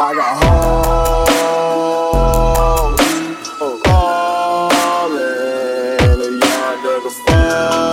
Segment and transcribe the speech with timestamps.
[0.00, 0.44] I got
[3.58, 5.18] hoes calling,
[6.22, 7.87] and y'all niggas falling.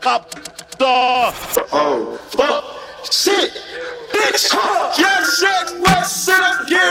[0.00, 0.30] cop
[0.78, 0.86] the
[1.72, 2.64] oh fuck.
[3.12, 3.52] Shit.
[4.12, 4.52] Bitch
[4.98, 6.89] yes yes west sit again.